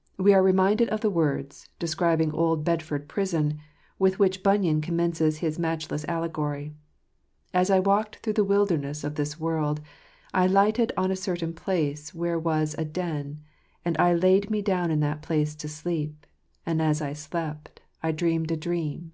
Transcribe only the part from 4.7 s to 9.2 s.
commences his matchless allegory: "As I walked through the wilderness of